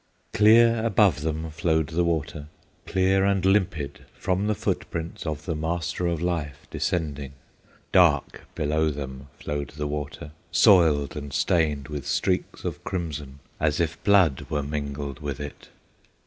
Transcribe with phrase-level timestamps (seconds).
[0.33, 2.47] Clear above them flowed the water,
[2.87, 7.33] Clear and limpid from the footprints Of the Master of Life descending;
[7.91, 14.03] Dark below them flowed the water, Soiled and stained with streaks of crimson, As if
[14.03, 15.69] blood were mingled with it!